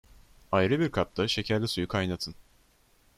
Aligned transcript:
Ayrı 0.51 0.79
bir 0.79 0.91
kapta 0.91 1.27
şekerli 1.27 1.67
suyu 1.67 1.87
kaynatın. 1.87 2.35